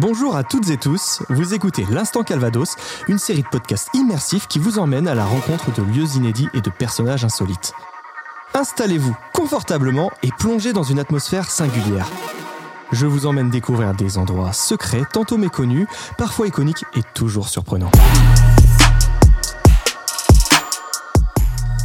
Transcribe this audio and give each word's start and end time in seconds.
Bonjour 0.00 0.34
à 0.34 0.44
toutes 0.44 0.70
et 0.70 0.78
tous, 0.78 1.20
vous 1.28 1.52
écoutez 1.52 1.84
L'Instant 1.90 2.22
Calvados, 2.22 2.74
une 3.08 3.18
série 3.18 3.42
de 3.42 3.48
podcasts 3.48 3.90
immersifs 3.92 4.48
qui 4.48 4.58
vous 4.58 4.78
emmène 4.78 5.06
à 5.06 5.14
la 5.14 5.26
rencontre 5.26 5.70
de 5.74 5.82
lieux 5.82 6.16
inédits 6.16 6.48
et 6.54 6.62
de 6.62 6.70
personnages 6.70 7.22
insolites. 7.22 7.74
Installez-vous 8.54 9.14
confortablement 9.34 10.10
et 10.22 10.30
plongez 10.38 10.72
dans 10.72 10.84
une 10.84 11.00
atmosphère 11.00 11.50
singulière. 11.50 12.08
Je 12.92 13.04
vous 13.04 13.26
emmène 13.26 13.50
découvrir 13.50 13.92
des 13.92 14.16
endroits 14.16 14.54
secrets, 14.54 15.04
tantôt 15.12 15.36
méconnus, 15.36 15.86
parfois 16.16 16.46
iconiques 16.46 16.86
et 16.94 17.02
toujours 17.12 17.50
surprenants. 17.50 17.92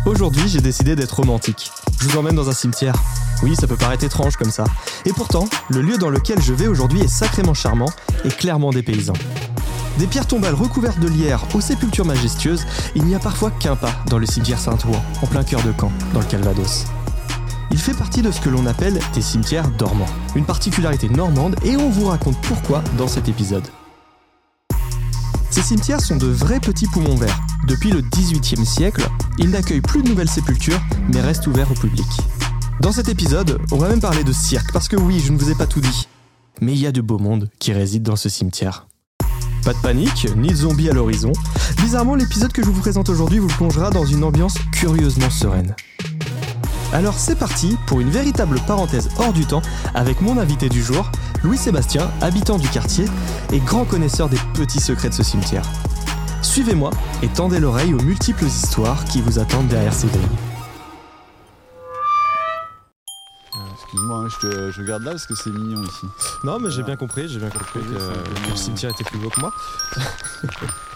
Aujourd'hui, 0.05 0.47
j'ai 0.47 0.61
décidé 0.61 0.95
d'être 0.95 1.15
romantique. 1.15 1.71
Je 1.99 2.07
vous 2.07 2.17
emmène 2.19 2.35
dans 2.35 2.47
un 2.47 2.53
cimetière. 2.53 2.93
Oui, 3.41 3.55
ça 3.55 3.65
peut 3.65 3.75
paraître 3.75 4.03
étrange 4.03 4.37
comme 4.37 4.51
ça. 4.51 4.65
Et 5.05 5.11
pourtant, 5.11 5.49
le 5.69 5.81
lieu 5.81 5.97
dans 5.97 6.09
lequel 6.09 6.39
je 6.43 6.53
vais 6.53 6.67
aujourd'hui 6.67 7.01
est 7.01 7.07
sacrément 7.07 7.55
charmant 7.55 7.89
et 8.23 8.29
clairement 8.29 8.69
dépaysant. 8.69 9.15
Des 9.97 10.05
pierres 10.05 10.27
tombales 10.27 10.53
recouvertes 10.53 10.99
de 10.99 11.07
lierre 11.07 11.43
aux 11.55 11.61
sépultures 11.61 12.05
majestueuses, 12.05 12.65
il 12.93 13.03
n'y 13.03 13.15
a 13.15 13.19
parfois 13.19 13.49
qu'un 13.49 13.75
pas 13.75 13.93
dans 14.07 14.19
le 14.19 14.27
cimetière 14.27 14.59
Saint-Ouen, 14.59 15.01
en 15.23 15.25
plein 15.25 15.43
cœur 15.43 15.63
de 15.63 15.73
Caen, 15.79 15.91
dans 16.13 16.19
le 16.19 16.25
Calvados. 16.25 16.85
Il 17.71 17.79
fait 17.79 17.93
partie 17.93 18.21
de 18.21 18.31
ce 18.31 18.41
que 18.41 18.49
l'on 18.49 18.67
appelle 18.67 18.99
des 19.15 19.21
cimetières 19.21 19.69
dormants, 19.71 20.05
une 20.35 20.45
particularité 20.45 21.09
normande 21.09 21.55
et 21.63 21.77
on 21.77 21.89
vous 21.89 22.05
raconte 22.05 22.39
pourquoi 22.41 22.83
dans 22.97 23.07
cet 23.07 23.27
épisode. 23.27 23.67
Ces 25.55 25.61
cimetières 25.61 26.01
sont 26.01 26.17
de 26.17 26.27
vrais 26.27 26.59
petits 26.59 26.85
poumons 26.85 27.15
verts. 27.15 27.39
Depuis 27.65 27.89
le 27.89 28.01
XVIIIe 28.01 28.65
siècle, 28.65 29.07
ils 29.37 29.49
n'accueillent 29.49 29.79
plus 29.79 30.03
de 30.03 30.09
nouvelles 30.09 30.29
sépultures, 30.29 30.81
mais 31.07 31.21
restent 31.21 31.47
ouverts 31.47 31.71
au 31.71 31.75
public. 31.75 32.05
Dans 32.81 32.91
cet 32.91 33.07
épisode, 33.07 33.61
on 33.71 33.77
va 33.77 33.87
même 33.87 34.01
parler 34.01 34.25
de 34.25 34.33
cirque, 34.33 34.73
parce 34.73 34.89
que 34.89 34.97
oui, 34.97 35.21
je 35.21 35.31
ne 35.31 35.37
vous 35.37 35.49
ai 35.49 35.55
pas 35.55 35.65
tout 35.65 35.79
dit. 35.79 36.09
Mais 36.59 36.73
il 36.73 36.79
y 36.79 36.87
a 36.87 36.91
de 36.91 36.99
beaux 36.99 37.19
mondes 37.19 37.49
qui 37.57 37.71
résident 37.71 38.11
dans 38.11 38.15
ce 38.17 38.27
cimetière. 38.27 38.87
Pas 39.63 39.71
de 39.71 39.77
panique, 39.77 40.27
ni 40.35 40.49
de 40.49 40.55
zombies 40.55 40.89
à 40.89 40.93
l'horizon. 40.93 41.31
Bizarrement, 41.81 42.15
l'épisode 42.15 42.51
que 42.51 42.61
je 42.61 42.69
vous 42.69 42.81
présente 42.81 43.07
aujourd'hui 43.07 43.39
vous 43.39 43.47
plongera 43.47 43.91
dans 43.91 44.05
une 44.05 44.25
ambiance 44.25 44.55
curieusement 44.73 45.29
sereine. 45.29 45.73
Alors 46.95 47.19
c'est 47.19 47.37
parti 47.37 47.75
pour 47.87 47.99
une 47.99 48.09
véritable 48.09 48.57
parenthèse 48.65 49.09
hors 49.17 49.33
du 49.33 49.45
temps 49.45 49.61
avec 49.95 50.21
mon 50.21 50.37
invité 50.37 50.69
du 50.69 50.81
jour, 50.81 51.11
Louis-Sébastien, 51.43 52.09
habitant 52.21 52.57
du 52.57 52.69
quartier 52.69 53.03
et 53.51 53.59
grand 53.59 53.83
connaisseur 53.83 54.29
des 54.29 54.37
petits 54.53 54.79
secrets 54.79 55.09
de 55.09 55.13
ce 55.13 55.21
cimetière. 55.21 55.65
Suivez-moi 56.41 56.91
et 57.21 57.27
tendez 57.27 57.59
l'oreille 57.59 57.93
aux 57.93 58.01
multiples 58.01 58.45
histoires 58.45 59.03
qui 59.03 59.21
vous 59.21 59.39
attendent 59.39 59.67
derrière 59.67 59.93
ces 59.93 60.07
grilles. 60.07 60.21
Excuse-moi, 63.73 64.17
hein, 64.19 64.27
je, 64.29 64.47
te, 64.47 64.71
je 64.71 64.81
regarde 64.81 65.03
là 65.03 65.11
parce 65.11 65.27
que 65.27 65.35
c'est 65.35 65.49
mignon 65.49 65.83
ici. 65.83 66.05
Non 66.45 66.59
mais 66.61 66.71
j'ai 66.71 66.83
bien 66.83 66.95
compris, 66.95 67.27
j'ai 67.27 67.39
bien 67.39 67.49
compris 67.49 67.81
que 67.81 68.49
le 68.49 68.55
cimetière 68.55 68.91
était 68.91 69.03
plus 69.03 69.19
beau 69.19 69.29
que 69.29 69.41
moi. 69.41 69.51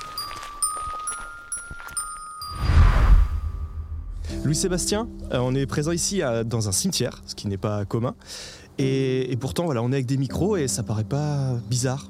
Louis-Sébastien, 4.45 5.09
euh, 5.34 5.40
on 5.40 5.54
est 5.54 5.66
présent 5.66 5.92
ici 5.92 6.22
dans 6.45 6.70
un 6.70 6.72
cimetière, 6.72 7.22
ce 7.26 7.36
qui 7.36 7.48
n'est 7.48 7.58
pas 7.58 7.84
commun. 7.86 8.16
Et, 8.78 9.36
pourtant, 9.40 9.66
voilà, 9.66 9.84
on 9.84 9.92
est 9.92 9.95
avec 9.95 10.06
des 10.06 10.16
micros 10.16 10.56
et 10.56 10.70
ça 10.70 10.84
paraît 10.84 11.04
pas 11.04 11.56
bizarre. 11.70 12.09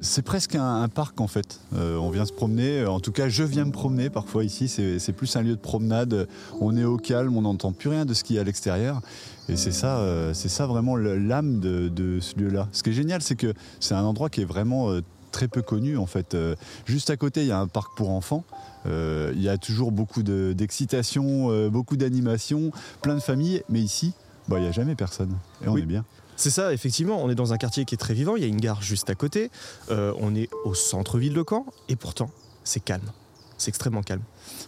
C'est 0.00 0.22
presque 0.22 0.56
un, 0.56 0.88
parc 0.88 1.20
en 1.20 1.28
fait. 1.28 1.60
Euh, 1.76 1.96
on 1.96 2.10
vient 2.10 2.24
se 2.24 2.32
promener, 2.32 2.80
euh, 2.80 2.90
en 2.90 2.98
tout 2.98 3.12
cas 3.12 3.28
je 3.28 3.44
viens 3.44 3.64
me 3.64 3.70
promener 3.70 4.10
parfois 4.10 4.42
ici, 4.42 4.66
c'est 4.66 5.12
plus 5.12 5.36
un 5.36 5.42
lieu 5.42 5.54
de 5.54 5.60
promenade. 5.60 6.26
On 6.60 6.76
est 6.76 6.82
au 6.82 6.96
calme, 6.96 7.36
on 7.36 7.42
n'entend 7.42 7.70
plus 7.70 7.88
rien 7.88 8.04
de 8.04 8.12
ce 8.12 8.24
qui 8.24 8.36
est 8.36 8.40
à 8.40 8.44
l'extérieur. 8.44 9.00
Et 9.48 9.56
c'est 9.56 9.70
ça, 9.70 10.04
ça 10.34 10.66
vraiment 10.66 10.96
l'âme 10.96 11.60
de, 11.60 12.18
ce 12.20 12.36
lieu-là. 12.36 12.68
Ce 12.72 12.82
qui 12.82 12.90
est 12.90 12.94
génial, 12.94 13.22
c'est 13.22 13.36
que 13.36 13.54
c'est 13.78 13.94
un 13.94 14.02
endroit 14.02 14.28
qui 14.28 14.40
est 14.40 14.46
vraiment 14.46 14.90
très 15.32 15.48
peu 15.48 15.62
connu 15.62 15.96
en 15.96 16.06
fait. 16.06 16.34
Euh, 16.34 16.54
juste 16.86 17.10
à 17.10 17.16
côté, 17.16 17.40
il 17.42 17.48
y 17.48 17.52
a 17.52 17.58
un 17.58 17.66
parc 17.66 17.96
pour 17.96 18.10
enfants. 18.10 18.44
Euh, 18.86 19.32
Il 19.34 19.42
y 19.42 19.48
a 19.48 19.58
toujours 19.58 19.90
beaucoup 19.92 20.22
de- 20.22 20.52
d'excitation, 20.56 21.50
euh, 21.50 21.68
beaucoup 21.70 21.96
d'animation, 21.96 22.70
plein 23.00 23.14
de 23.14 23.20
familles. 23.20 23.62
Mais 23.68 23.80
ici, 23.80 24.12
bah, 24.48 24.58
il 24.58 24.62
n'y 24.62 24.68
a 24.68 24.72
jamais 24.72 24.94
personne. 24.94 25.36
Et 25.64 25.68
on 25.68 25.72
Oui. 25.74 25.82
est 25.82 25.86
bien. 25.86 26.04
C'est 26.36 26.50
ça, 26.50 26.72
effectivement, 26.72 27.22
on 27.22 27.30
est 27.30 27.34
dans 27.34 27.52
un 27.52 27.58
quartier 27.58 27.84
qui 27.84 27.94
est 27.94 27.98
très 27.98 28.14
vivant, 28.14 28.36
il 28.36 28.42
y 28.42 28.44
a 28.44 28.48
une 28.48 28.60
gare 28.60 28.82
juste 28.82 29.10
à 29.10 29.14
côté, 29.14 29.50
euh, 29.90 30.12
on 30.18 30.34
est 30.34 30.48
au 30.64 30.74
centre-ville 30.74 31.34
de 31.34 31.44
Caen, 31.48 31.66
et 31.88 31.94
pourtant, 31.96 32.30
c'est 32.64 32.80
calme. 32.80 33.12
C'est 33.58 33.68
extrêmement 33.68 34.02
calme. 34.02 34.22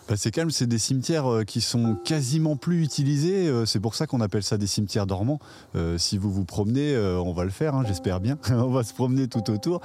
Bah, 0.08 0.16
c'est 0.18 0.30
calme, 0.30 0.50
c'est 0.50 0.66
des 0.66 0.78
cimetières 0.78 1.26
euh, 1.26 1.44
qui 1.44 1.62
sont 1.62 1.96
quasiment 2.04 2.56
plus 2.56 2.82
utilisés. 2.82 3.48
euh, 3.48 3.64
c'est 3.64 3.80
pour 3.80 3.94
ça 3.94 4.06
qu'on 4.06 4.20
appelle 4.20 4.42
ça 4.42 4.58
des 4.58 4.66
cimetières 4.66 5.06
dormants. 5.06 5.38
Euh, 5.76 5.96
si 5.96 6.18
vous 6.18 6.30
vous 6.30 6.44
promenez, 6.44 6.96
on 6.96 7.32
va 7.32 7.44
le 7.44 7.50
faire, 7.50 7.74
hein, 7.74 7.84
j'espère 7.86 8.20
bien. 8.20 8.38
on 8.50 8.70
va 8.70 8.84
se 8.84 8.92
promener 8.92 9.28
tout 9.28 9.50
autour. 9.50 9.80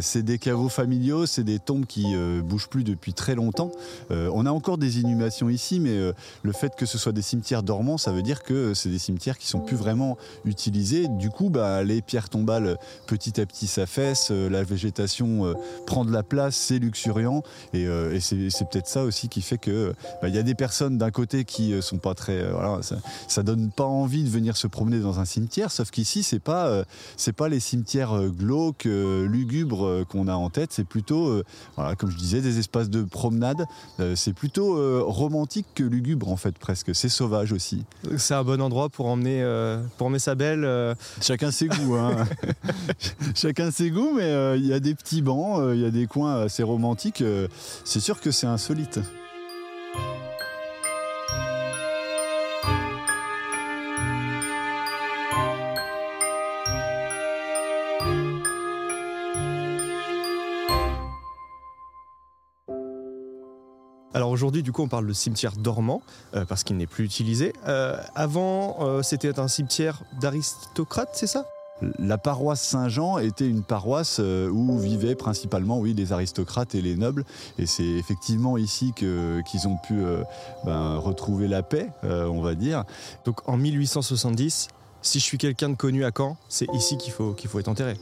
C'est 0.00 0.22
des 0.22 0.38
caveaux 0.38 0.68
familiaux, 0.68 1.26
c'est 1.26 1.42
des 1.44 1.58
tombes 1.58 1.86
qui 1.86 2.14
euh, 2.14 2.42
bougent 2.42 2.68
plus 2.68 2.84
depuis 2.84 3.14
très 3.14 3.34
longtemps. 3.34 3.70
On 4.10 4.46
a 4.46 4.50
encore 4.50 4.78
des 4.78 5.00
inhumations 5.00 5.48
ici, 5.48 5.80
mais 5.80 6.12
le 6.42 6.52
fait 6.52 6.74
que 6.76 6.86
ce 6.86 6.98
soit 6.98 7.12
des 7.12 7.22
cimetières 7.22 7.62
dormants, 7.62 7.98
ça 7.98 8.12
veut 8.12 8.22
dire 8.22 8.42
que 8.42 8.74
c'est 8.74 8.88
des 8.88 8.98
cimetières 8.98 9.38
qui 9.38 9.46
sont 9.46 9.60
plus 9.60 9.76
vraiment 9.76 10.16
utilisés. 10.44 11.08
Du 11.08 11.30
coup, 11.30 11.50
bah, 11.50 11.82
les 11.82 12.02
pierres 12.02 12.28
tombales, 12.28 12.76
petit 13.06 13.40
à 13.40 13.46
petit, 13.46 13.66
s'affaissent. 13.66 14.30
la 14.30 14.62
végétation 14.62 15.54
prend 15.86 16.04
de 16.04 16.12
la 16.12 16.22
place, 16.22 16.56
c'est 16.56 16.78
luxuriant. 16.78 17.42
Et, 17.72 17.82
et 17.82 18.20
c'est 18.20 18.68
peut-être 18.70 18.88
ça 18.88 19.04
aussi 19.04 19.28
qui 19.34 19.42
fait 19.42 19.58
que 19.58 19.92
bah, 20.22 20.28
il 20.28 20.34
y 20.34 20.38
a 20.38 20.44
des 20.44 20.54
personnes 20.54 20.96
d'un 20.96 21.10
côté 21.10 21.44
qui 21.44 21.72
euh, 21.72 21.80
sont 21.80 21.98
pas 21.98 22.14
très, 22.14 22.38
euh, 22.38 22.52
voilà, 22.52 22.82
ça, 22.82 22.98
ça 23.26 23.42
donne 23.42 23.72
pas 23.72 23.84
envie 23.84 24.22
de 24.22 24.28
venir 24.28 24.56
se 24.56 24.68
promener 24.68 25.00
dans 25.00 25.18
un 25.18 25.24
cimetière. 25.24 25.72
Sauf 25.72 25.90
qu'ici, 25.90 26.22
c'est 26.22 26.38
pas, 26.38 26.68
euh, 26.68 26.84
c'est 27.16 27.32
pas 27.32 27.48
les 27.48 27.58
cimetières 27.58 28.28
glauques, 28.28 28.84
lugubres 28.84 30.04
qu'on 30.06 30.28
a 30.28 30.34
en 30.34 30.50
tête. 30.50 30.72
C'est 30.72 30.84
plutôt, 30.84 31.42
voilà, 31.74 31.96
comme 31.96 32.10
je 32.10 32.16
disais, 32.16 32.40
des 32.40 32.58
espaces 32.58 32.90
de 32.90 33.02
promenade. 33.02 33.66
C'est 34.14 34.32
plutôt 34.32 35.04
romantique 35.04 35.66
que 35.74 35.82
lugubre 35.82 36.30
en 36.30 36.36
fait, 36.36 36.56
presque. 36.56 36.94
C'est 36.94 37.08
sauvage 37.08 37.52
aussi. 37.52 37.84
C'est 38.16 38.34
un 38.34 38.44
bon 38.44 38.60
endroit 38.60 38.88
pour 38.88 39.06
emmener, 39.06 39.42
pour 39.96 40.06
emmener 40.06 40.18
sa 40.18 40.34
belle. 40.34 40.94
Chacun 41.20 41.50
ses 41.50 41.68
goûts, 41.68 41.96
hein. 41.96 42.26
Chacun 43.34 43.70
ses 43.70 43.90
goûts, 43.90 44.12
mais 44.14 44.58
il 44.58 44.66
y 44.66 44.72
a 44.72 44.80
des 44.80 44.94
petits 44.94 45.22
bancs, 45.22 45.60
il 45.74 45.80
y 45.80 45.86
a 45.86 45.90
des 45.90 46.06
coins 46.06 46.42
assez 46.42 46.62
romantiques. 46.62 47.24
c'est 47.84 48.00
sûr 48.00 48.20
que 48.20 48.30
c'est 48.30 48.46
insolite. 48.46 49.00
Aujourd'hui, 64.34 64.62
du 64.62 64.72
coup, 64.72 64.82
on 64.82 64.88
parle 64.88 65.06
de 65.06 65.12
cimetière 65.12 65.52
dormant, 65.56 66.02
euh, 66.34 66.44
parce 66.44 66.64
qu'il 66.64 66.76
n'est 66.76 66.86
plus 66.86 67.04
utilisé. 67.04 67.54
Euh, 67.66 67.96
avant, 68.14 68.76
euh, 68.80 69.02
c'était 69.02 69.38
un 69.38 69.48
cimetière 69.48 70.02
d'aristocrates, 70.20 71.10
c'est 71.14 71.26
ça? 71.26 71.46
La 71.98 72.18
paroisse 72.18 72.62
Saint-Jean 72.62 73.18
était 73.18 73.48
une 73.48 73.64
paroisse 73.64 74.20
où 74.20 74.78
vivaient 74.78 75.16
principalement 75.16 75.78
oui, 75.80 75.92
les 75.92 76.12
aristocrates 76.12 76.74
et 76.76 76.80
les 76.80 76.94
nobles. 76.94 77.24
Et 77.58 77.66
c'est 77.66 77.82
effectivement 77.82 78.56
ici 78.56 78.92
qu'ils 78.94 79.68
ont 79.68 79.76
pu 79.76 79.94
euh, 79.94 80.22
ben, 80.64 80.96
retrouver 80.96 81.48
la 81.48 81.62
paix, 81.64 81.90
euh, 82.04 82.26
on 82.26 82.40
va 82.40 82.54
dire. 82.54 82.84
Donc 83.24 83.46
en 83.48 83.56
1870, 83.56 84.68
si 85.02 85.18
je 85.18 85.24
suis 85.24 85.36
quelqu'un 85.36 85.68
de 85.68 85.74
connu 85.74 86.04
à 86.04 86.12
Caen, 86.16 86.36
c'est 86.48 86.72
ici 86.74 86.96
qu'il 86.96 87.12
faut, 87.12 87.32
qu'il 87.32 87.50
faut 87.50 87.58
être 87.58 87.68
enterré? 87.68 87.96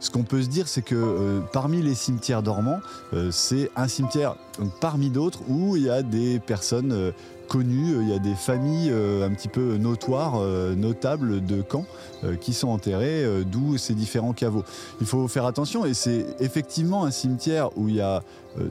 Ce 0.00 0.10
qu'on 0.10 0.22
peut 0.22 0.42
se 0.42 0.48
dire, 0.48 0.68
c'est 0.68 0.82
que 0.82 0.94
euh, 0.94 1.40
parmi 1.52 1.82
les 1.82 1.94
cimetières 1.94 2.42
dormants, 2.42 2.80
euh, 3.14 3.30
c'est 3.32 3.70
un 3.74 3.88
cimetière 3.88 4.36
donc, 4.58 4.70
parmi 4.80 5.10
d'autres 5.10 5.40
où 5.48 5.76
il 5.76 5.84
y 5.84 5.90
a 5.90 6.02
des 6.02 6.38
personnes 6.38 7.12
il 7.54 8.08
y 8.08 8.12
a 8.12 8.18
des 8.18 8.34
familles 8.34 8.90
euh, 8.90 9.26
un 9.26 9.30
petit 9.30 9.48
peu 9.48 9.76
notoires, 9.76 10.34
euh, 10.36 10.74
notables 10.74 11.44
de 11.44 11.64
Caen 11.68 11.86
euh, 12.24 12.36
qui 12.36 12.52
sont 12.52 12.68
enterrées, 12.68 13.24
d'où 13.44 13.78
ces 13.78 13.94
différents 13.94 14.32
caveaux. 14.32 14.64
Il 15.00 15.06
faut 15.06 15.26
faire 15.28 15.46
attention 15.46 15.86
et 15.86 15.94
c'est 15.94 16.26
effectivement 16.40 17.04
un 17.04 17.10
cimetière 17.10 17.70
où 17.76 17.88
il 17.88 17.96
y 17.96 18.00
a 18.00 18.22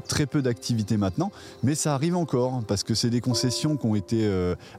très 0.08 0.26
peu 0.26 0.42
d'activité 0.42 0.98
maintenant, 0.98 1.32
mais 1.64 1.74
ça 1.74 1.94
arrive 1.94 2.18
encore 2.18 2.62
parce 2.68 2.84
que 2.84 2.94
c'est 2.94 3.10
des 3.10 3.22
concessions 3.22 3.78
qui 3.78 3.86
ont 3.86 3.96
été 3.96 4.30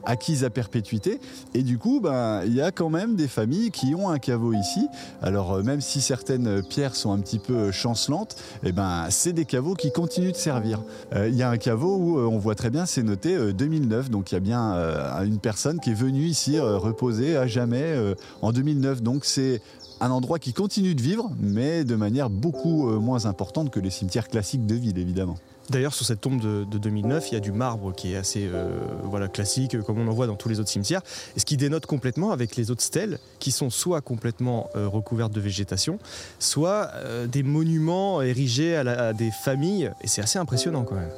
acquises 0.05 0.43
à 0.43 0.51
perpétuité 0.51 1.19
et 1.55 1.63
du 1.63 1.79
coup, 1.79 1.99
ben, 1.99 2.43
il 2.45 2.53
y 2.53 2.61
a 2.61 2.71
quand 2.71 2.89
même 2.89 3.15
des 3.15 3.27
familles 3.27 3.71
qui 3.71 3.95
ont 3.95 4.09
un 4.09 4.19
caveau 4.19 4.53
ici. 4.53 4.87
Alors 5.23 5.63
même 5.63 5.81
si 5.81 6.01
certaines 6.01 6.61
pierres 6.61 6.95
sont 6.95 7.11
un 7.11 7.19
petit 7.19 7.39
peu 7.39 7.71
chancelantes, 7.71 8.35
eh 8.63 8.71
ben, 8.71 9.07
c'est 9.09 9.33
des 9.33 9.45
caveaux 9.45 9.73
qui 9.73 9.91
continuent 9.91 10.31
de 10.31 10.37
servir. 10.37 10.83
Il 11.15 11.35
y 11.35 11.41
a 11.41 11.49
un 11.49 11.57
caveau 11.57 11.95
où 11.95 12.19
on 12.19 12.37
voit 12.37 12.55
très 12.55 12.69
bien, 12.69 12.85
c'est 12.85 13.01
noté 13.01 13.35
euh, 13.35 13.53
2009, 13.89 14.09
donc 14.09 14.31
il 14.31 14.35
y 14.35 14.37
a 14.37 14.41
bien 14.41 14.73
euh, 14.73 15.23
une 15.25 15.39
personne 15.39 15.79
qui 15.79 15.91
est 15.91 15.95
venue 15.95 16.25
ici 16.25 16.57
euh, 16.57 16.77
reposer 16.77 17.35
à 17.35 17.47
jamais 17.47 17.81
euh, 17.83 18.15
en 18.41 18.51
2009. 18.51 19.01
Donc 19.01 19.25
c'est 19.25 19.61
un 19.99 20.11
endroit 20.11 20.39
qui 20.39 20.53
continue 20.53 20.95
de 20.95 21.01
vivre, 21.01 21.31
mais 21.39 21.83
de 21.83 21.95
manière 21.95 22.29
beaucoup 22.29 22.87
moins 23.01 23.25
importante 23.25 23.69
que 23.69 23.81
les 23.81 23.89
cimetières 23.89 24.29
classiques 24.29 24.65
de 24.65 24.75
ville, 24.75 24.97
évidemment. 24.97 25.35
D'ailleurs, 25.69 25.93
sur 25.93 26.05
cette 26.05 26.21
tombe 26.21 26.39
de, 26.39 26.63
2009, 26.65 27.31
il 27.31 27.33
y 27.35 27.37
a 27.37 27.39
du 27.39 27.51
marbre 27.51 27.93
qui 27.93 28.13
est 28.13 28.15
assez 28.15 28.49
euh, 28.51 28.79
voilà, 29.03 29.27
classique, 29.27 29.75
euh, 29.75 29.81
comme 29.83 29.99
on 29.99 30.07
en 30.07 30.13
voit 30.13 30.25
dans 30.25 30.35
tous 30.35 30.49
les 30.49 30.59
autres 30.59 30.69
cimetières, 30.69 31.01
et 31.35 31.39
ce 31.39 31.45
qui 31.45 31.57
dénote 31.57 31.85
complètement 31.85 32.31
avec 32.31 32.55
les 32.55 32.71
autres 32.71 32.81
stèles, 32.81 33.19
qui 33.39 33.51
sont 33.51 33.69
soit 33.69 34.01
complètement 34.01 34.69
euh, 34.75 34.87
recouvertes 34.87 35.31
de 35.31 35.39
végétation, 35.39 35.99
soit 36.39 36.91
des 37.31 37.43
monuments 37.43 38.21
érigés 38.21 38.75
à, 38.75 39.13
des 39.13 39.31
familles, 39.31 39.91
et 40.01 40.07
c'est 40.07 40.21
assez 40.21 40.39
impressionnant 40.39 40.83
quand 40.83 40.95
même. 40.95 41.09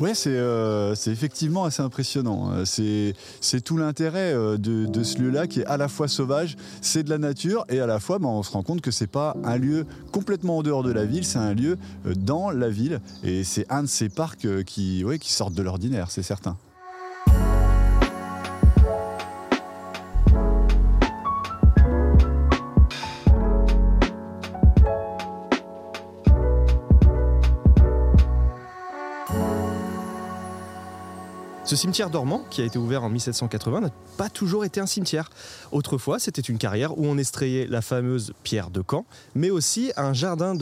Ouais, 0.00 0.14
c'est 0.14 1.10
effectivement 1.10 1.64
assez 1.64 1.82
impressionnant. 1.82 2.64
C'est 2.64 3.14
tout 3.64 3.76
l'intérêt 3.76 4.34
de, 4.34 5.02
ce 5.02 5.18
lieu-là 5.18 5.46
qui 5.46 5.60
est 5.60 5.66
à 5.66 5.76
la 5.76 5.88
fois 5.88 6.08
sauvage, 6.08 6.56
c'est 6.80 7.02
de 7.02 7.10
la 7.10 7.18
nature, 7.18 7.64
et 7.68 7.80
à 7.80 7.86
la 7.86 8.00
fois, 8.00 8.18
ben, 8.18 8.28
on 8.28 8.42
se 8.42 8.50
rend 8.50 8.62
compte 8.62 8.80
que 8.80 8.90
c'est 8.90 9.06
pas 9.06 9.36
un 9.44 9.56
lieu 9.56 9.86
complètement 10.12 10.58
en 10.58 10.62
dehors 10.62 10.82
de 10.82 10.92
la 10.92 11.04
ville, 11.04 11.24
c'est 11.24 11.38
un 11.38 11.54
lieu 11.54 11.78
dans 12.04 12.50
la 12.50 12.68
ville, 12.68 13.00
et 13.22 13.44
c'est 13.44 13.66
un 13.70 13.82
de 13.82 13.89
ces 13.90 14.08
parcs 14.08 14.44
euh, 14.44 14.62
qui, 14.62 15.04
qui 15.20 15.32
sortent 15.32 15.54
de 15.54 15.62
l'ordinaire, 15.62 16.10
c'est 16.10 16.22
certain. 16.22 16.56
Cimetière 31.80 32.10
dormant, 32.10 32.44
qui 32.50 32.60
a 32.60 32.66
été 32.66 32.78
ouvert 32.78 33.04
en 33.04 33.08
1780, 33.08 33.80
n'a 33.80 33.90
pas 34.18 34.28
toujours 34.28 34.66
été 34.66 34.80
un 34.80 34.86
cimetière. 34.86 35.30
Autrefois, 35.72 36.18
c'était 36.18 36.42
une 36.42 36.58
carrière 36.58 36.98
où 36.98 37.06
on 37.06 37.16
estrayait 37.16 37.66
la 37.66 37.80
fameuse 37.80 38.34
pierre 38.42 38.68
de 38.68 38.82
Caen, 38.88 39.06
mais 39.34 39.48
aussi 39.48 39.90
un 39.96 40.12
jardin 40.12 40.54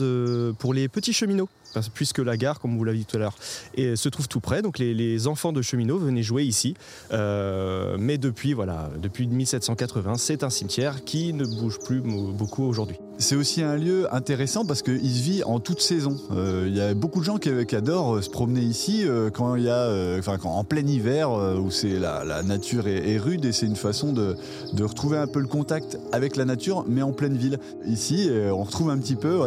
pour 0.57 0.73
les 0.73 0.87
petits 0.87 1.13
cheminots 1.13 1.49
puisque 1.93 2.17
la 2.17 2.35
gare, 2.35 2.59
comme 2.59 2.75
vous 2.75 2.83
l'avez 2.83 2.97
dit 2.97 3.05
tout 3.05 3.17
à 3.17 3.19
l'heure, 3.19 3.37
se 3.75 4.09
trouve 4.09 4.27
tout 4.27 4.39
près. 4.39 4.61
Donc 4.63 4.79
les, 4.79 5.27
enfants 5.27 5.51
de 5.51 5.61
cheminots 5.61 5.99
venaient 5.99 6.23
jouer 6.23 6.43
ici. 6.43 6.73
Euh, 7.11 7.97
mais 7.99 8.17
depuis, 8.17 8.53
voilà, 8.53 8.89
depuis 8.97 9.27
1780, 9.27 10.15
c'est 10.15 10.43
un 10.43 10.49
cimetière 10.49 11.03
qui 11.03 11.33
ne 11.33 11.45
bouge 11.45 11.77
plus 11.79 11.99
beaucoup 11.99 12.63
aujourd'hui. 12.63 12.97
C'est 13.19 13.35
aussi 13.35 13.61
un 13.61 13.75
lieu 13.75 14.13
intéressant 14.13 14.65
parce 14.65 14.81
qu'il 14.81 15.09
se 15.09 15.21
vit 15.21 15.43
en 15.43 15.59
toute 15.59 15.81
saison. 15.81 16.15
Euh, 16.31 16.65
il 16.67 16.75
y 16.75 16.81
a 16.81 16.93
beaucoup 16.93 17.19
de 17.19 17.25
gens 17.25 17.37
qui, 17.37 17.49
adorent 17.75 18.15
euh, 18.15 18.21
se 18.21 18.29
promener 18.29 18.61
ici 18.61 19.05
quand 19.33 19.55
il 19.55 19.63
y 19.63 19.69
a, 19.69 19.89
enfin, 20.17 20.37
en 20.43 20.63
plein 20.63 20.85
hiver 20.85 21.31
où 21.31 21.69
c'est 21.69 21.99
la, 21.99 22.43
nature 22.43 22.87
est, 22.87 23.17
rude 23.17 23.45
et 23.45 23.51
c'est 23.51 23.65
une 23.65 23.75
façon 23.75 24.13
de, 24.13 24.35
retrouver 24.81 25.17
un 25.17 25.27
peu 25.27 25.39
le 25.39 25.47
contact 25.47 25.99
avec 26.11 26.35
la 26.35 26.45
nature, 26.45 26.85
mais 26.87 27.01
en 27.01 27.11
pleine 27.11 27.37
ville. 27.37 27.59
Ici, 27.85 28.29
on 28.51 28.63
retrouve 28.63 28.89
un 28.89 28.97
petit 28.97 29.15
peu 29.15 29.45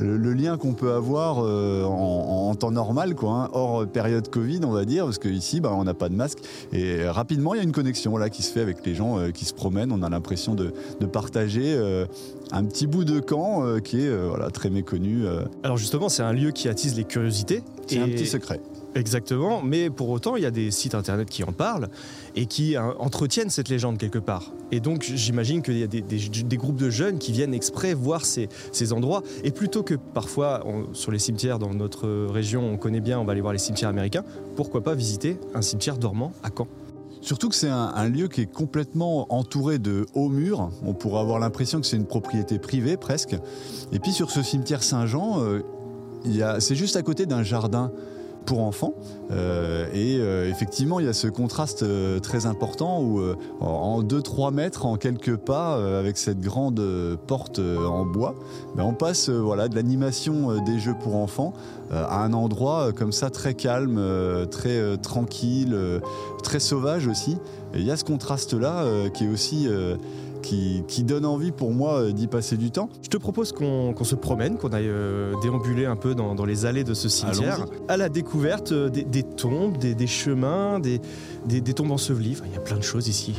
le 0.00 0.32
lien 0.32 0.56
qu'on 0.56 0.72
peut 0.72 0.92
avoir 0.92 1.36
euh, 1.38 1.84
en, 1.84 2.54
temps 2.54 2.70
normal, 2.70 3.14
quoi, 3.14 3.32
hein, 3.32 3.50
hors 3.52 3.86
période 3.86 4.28
Covid, 4.28 4.60
on 4.64 4.70
va 4.70 4.84
dire, 4.84 5.04
parce 5.04 5.18
qu'ici, 5.18 5.60
bah, 5.60 5.72
on 5.74 5.84
n'a 5.84 5.94
pas 5.94 6.08
de 6.08 6.14
masque. 6.14 6.38
Et 6.72 7.06
rapidement, 7.06 7.54
il 7.54 7.58
y 7.58 7.60
a 7.60 7.64
une 7.64 7.72
connexion 7.72 8.16
là 8.16 8.30
qui 8.30 8.42
se 8.42 8.50
fait 8.50 8.60
avec 8.60 8.84
les 8.86 8.94
gens 8.94 9.18
euh, 9.18 9.30
qui 9.30 9.44
se 9.44 9.52
promènent. 9.52 9.92
On 9.92 10.02
a 10.02 10.08
l'impression 10.08 10.54
de, 10.54 10.72
partager 11.12 11.74
euh, 11.76 12.06
un 12.52 12.64
petit 12.64 12.85
bout 12.86 13.04
de 13.04 13.20
camp 13.20 13.80
qui 13.80 14.02
est 14.04 14.16
voilà, 14.26 14.50
très 14.50 14.70
méconnu. 14.70 15.24
Alors 15.62 15.76
justement, 15.76 16.08
c'est 16.08 16.22
un 16.22 16.32
lieu 16.32 16.50
qui 16.50 16.68
attise 16.68 16.96
les 16.96 17.04
curiosités. 17.04 17.62
C'est 17.86 17.98
un 17.98 18.08
petit 18.08 18.26
secret. 18.26 18.60
Exactement, 18.96 19.60
mais 19.62 19.90
pour 19.90 20.08
autant, 20.08 20.36
il 20.36 20.42
y 20.42 20.46
a 20.46 20.50
des 20.50 20.70
sites 20.70 20.94
internet 20.94 21.28
qui 21.28 21.44
en 21.44 21.52
parlent 21.52 21.88
et 22.34 22.46
qui 22.46 22.76
hein, 22.76 22.94
entretiennent 22.98 23.50
cette 23.50 23.68
légende 23.68 23.98
quelque 23.98 24.18
part. 24.18 24.52
Et 24.72 24.80
donc, 24.80 25.02
j'imagine 25.02 25.60
qu'il 25.60 25.76
y 25.76 25.82
a 25.82 25.86
des, 25.86 26.56
groupes 26.56 26.78
de 26.78 26.88
jeunes 26.88 27.18
qui 27.18 27.30
viennent 27.30 27.52
exprès 27.52 27.92
voir 27.92 28.24
ces, 28.24 28.48
endroits. 28.94 29.22
Et 29.44 29.50
plutôt 29.50 29.82
que 29.82 29.94
parfois, 29.94 30.64
sur 30.94 31.12
les 31.12 31.18
cimetières 31.18 31.58
dans 31.58 31.74
notre 31.74 32.08
région, 32.26 32.66
on 32.66 32.78
connaît 32.78 33.02
bien, 33.02 33.20
on 33.20 33.24
va 33.26 33.32
aller 33.32 33.42
voir 33.42 33.52
les 33.52 33.58
cimetières 33.58 33.90
américains, 33.90 34.24
pourquoi 34.56 34.82
pas 34.82 34.94
visiter 34.94 35.36
un 35.54 35.60
cimetière 35.60 35.98
dormant 35.98 36.32
à 36.42 36.48
Caen? 36.56 36.66
Surtout 37.20 37.48
que 37.48 37.54
c'est 37.54 37.68
un, 37.68 38.08
lieu 38.08 38.28
qui 38.28 38.42
est 38.42 38.52
complètement 38.52 39.26
entouré 39.34 39.78
de 39.78 40.06
hauts 40.14 40.28
murs. 40.28 40.70
On 40.84 40.94
pourrait 40.94 41.20
avoir 41.20 41.38
l'impression 41.38 41.80
que 41.80 41.86
c'est 41.86 41.96
une 41.96 42.06
propriété 42.06 42.58
privée 42.58 42.96
presque. 42.96 43.36
Et 43.92 43.98
puis 43.98 44.12
sur 44.12 44.30
ce 44.30 44.42
cimetière 44.42 44.82
Saint-Jean, 44.82 45.40
euh, 45.40 46.60
c'est 46.60 46.74
juste 46.74 46.96
à 46.96 47.02
côté 47.02 47.26
d'un 47.26 47.42
jardin 47.42 47.92
pour 48.46 48.62
enfants. 48.62 48.94
Euh, 49.30 49.86
et 49.92 50.18
euh, 50.20 50.48
effectivement, 50.48 51.00
il 51.00 51.06
y 51.06 51.08
a 51.08 51.12
ce 51.12 51.26
contraste 51.26 51.82
euh, 51.82 52.20
très 52.20 52.46
important 52.46 53.02
où 53.02 53.20
en 53.60 54.02
2-3 54.02 54.54
mètres, 54.54 54.86
en 54.86 54.96
quelques 54.96 55.36
pas, 55.36 55.74
avec 55.98 56.16
cette 56.16 56.40
grande 56.40 56.80
porte 57.26 57.58
en 57.58 58.06
bois, 58.06 58.34
ben, 58.76 58.84
on 58.84 58.94
passe 58.94 59.28
voilà, 59.28 59.68
de 59.68 59.74
l'animation 59.74 60.62
des 60.64 60.78
jeux 60.78 60.94
pour 60.98 61.16
enfants 61.16 61.52
à 61.90 62.22
un 62.24 62.32
endroit 62.32 62.92
comme 62.92 63.12
ça 63.12 63.30
très 63.30 63.54
calme, 63.54 64.00
très 64.50 64.96
tranquille, 64.98 65.76
très 66.42 66.60
sauvage 66.60 67.06
aussi. 67.06 67.38
Et 67.74 67.80
il 67.80 67.84
y 67.84 67.90
a 67.90 67.96
ce 67.96 68.04
contraste-là 68.04 68.84
qui 69.12 69.24
est 69.24 69.28
aussi 69.28 69.68
qui, 70.86 71.04
donne 71.04 71.26
envie 71.26 71.52
pour 71.52 71.72
moi 71.72 72.00
euh, 72.00 72.12
d'y 72.12 72.26
passer 72.26 72.56
du 72.56 72.70
temps. 72.70 72.88
Je 73.02 73.08
te 73.08 73.16
propose 73.16 73.52
qu'on 73.52 73.94
se 74.02 74.14
promène, 74.14 74.56
qu'on 74.56 74.72
aille 74.72 74.88
euh, 74.88 75.34
déambuler 75.42 75.86
un 75.86 75.96
peu 75.96 76.14
dans, 76.14 76.44
les 76.44 76.66
allées 76.66 76.84
de 76.84 76.94
ce 76.94 77.08
cimetière, 77.08 77.64
à 77.88 77.96
la 77.96 78.08
découverte 78.08 78.72
euh, 78.72 78.88
des, 78.88 79.22
tombes, 79.22 79.78
des, 79.78 80.06
chemins, 80.06 80.80
des, 80.80 81.00
des, 81.46 81.72
tombes 81.72 81.92
ensevelies. 81.92 82.38
il 82.46 82.52
y 82.52 82.56
a 82.56 82.60
plein 82.60 82.76
de 82.76 82.82
choses 82.82 83.08
ici. 83.08 83.34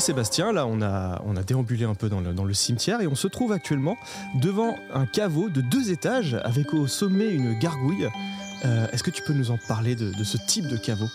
Sébastien, 0.00 0.52
là 0.52 0.66
on 0.66 0.80
a, 0.82 1.42
déambulé 1.46 1.84
un 1.84 1.94
peu 1.94 2.08
dans 2.08 2.20
le, 2.20 2.54
cimetière 2.54 3.00
et 3.00 3.06
on 3.06 3.14
se 3.14 3.28
trouve 3.28 3.52
actuellement 3.52 3.96
devant 4.34 4.76
un 4.92 5.06
caveau 5.06 5.48
de 5.48 5.60
deux 5.60 5.90
étages 5.90 6.36
avec 6.42 6.74
au 6.74 6.86
sommet 6.86 7.28
une 7.28 7.58
gargouille. 7.58 8.08
Euh, 8.64 8.86
est-ce 8.92 9.02
que 9.02 9.10
tu 9.10 9.22
peux 9.22 9.32
nous 9.32 9.50
en 9.50 9.58
parler 9.68 9.94
de 9.94 10.24
ce 10.24 10.36
type 10.36 10.66
de 10.66 10.76
caveau? 10.76 11.08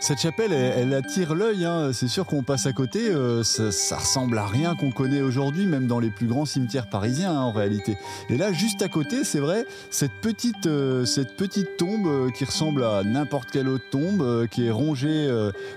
Cette 0.00 0.18
chapelle, 0.18 0.52
elle, 0.52 0.94
attire 0.94 1.34
l'œil. 1.34 1.66
Hein. 1.66 1.90
C'est 1.92 2.08
sûr 2.08 2.24
qu'on 2.24 2.42
passe 2.42 2.64
à 2.64 2.72
côté. 2.72 3.10
Euh, 3.10 3.42
ça, 3.42 3.98
ressemble 3.98 4.38
à 4.38 4.46
rien 4.46 4.74
qu'on 4.74 4.90
connaît 4.90 5.20
aujourd'hui, 5.20 5.66
même 5.66 5.86
dans 5.86 6.00
les 6.00 6.10
plus 6.10 6.26
grands 6.26 6.46
cimetières 6.46 6.88
parisiens 6.88 7.32
hein, 7.32 7.42
en 7.42 7.52
réalité. 7.52 7.98
Et 8.30 8.38
là, 8.38 8.50
juste 8.50 8.80
à 8.80 8.88
côté, 8.88 9.24
c'est 9.24 9.40
vrai, 9.40 9.66
cette 9.90 10.14
petite, 10.22 10.66
euh, 10.66 11.04
cette 11.04 11.36
petite 11.36 11.76
tombe 11.76 12.06
euh, 12.06 12.30
qui 12.30 12.46
ressemble 12.46 12.82
à 12.82 13.04
n'importe 13.04 13.50
quelle 13.50 13.68
autre 13.68 13.84
tombe, 13.90 14.46
qui 14.48 14.66
est 14.66 14.70
rongée 14.70 15.28